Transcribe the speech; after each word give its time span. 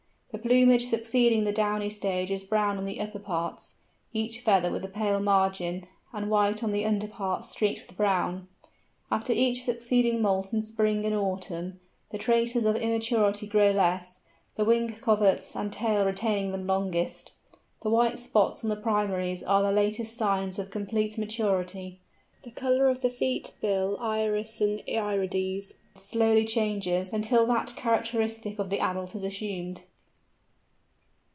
The 0.33 0.37
plumage 0.47 0.85
succeeding 0.85 1.43
the 1.43 1.51
downy 1.51 1.89
stage 1.89 2.31
is 2.31 2.41
brown 2.45 2.77
on 2.77 2.85
the 2.85 3.01
upper 3.01 3.19
parts, 3.19 3.75
each 4.13 4.39
feather 4.39 4.71
with 4.71 4.83
a 4.85 4.87
pale 4.87 5.19
margin, 5.19 5.85
and 6.13 6.29
white 6.31 6.63
on 6.63 6.71
the 6.71 6.85
under 6.85 7.05
parts 7.09 7.49
streaked 7.51 7.85
with 7.85 7.97
brown. 7.97 8.47
After 9.11 9.33
each 9.33 9.63
succeeding 9.63 10.21
moult 10.21 10.53
in 10.53 10.61
spring 10.61 11.05
and 11.05 11.13
autumn, 11.13 11.81
the 12.11 12.17
traces 12.17 12.63
of 12.63 12.77
immaturity 12.77 13.45
grow 13.45 13.71
less, 13.71 14.21
the 14.55 14.63
wing 14.63 14.93
coverts 14.95 15.53
and 15.53 15.71
tail 15.71 16.05
retaining 16.05 16.53
them 16.53 16.65
longest. 16.65 17.33
The 17.81 17.89
white 17.89 18.17
spots 18.17 18.63
on 18.63 18.69
the 18.69 18.77
primaries 18.77 19.43
are 19.43 19.61
the 19.61 19.71
latest 19.73 20.15
signs 20.15 20.57
of 20.57 20.71
complete 20.71 21.17
maturity. 21.17 21.99
The 22.43 22.51
colour 22.51 22.87
of 22.87 23.01
the 23.01 23.09
feet, 23.09 23.51
bill, 23.59 23.97
iris, 23.99 24.61
and 24.61 24.81
irides, 24.87 25.73
slowly 25.95 26.45
changes 26.45 27.11
until 27.11 27.45
that 27.47 27.75
characteristic 27.75 28.59
of 28.59 28.69
the 28.69 28.79
adult 28.79 29.13
is 29.13 29.23
assumed. 29.23 29.83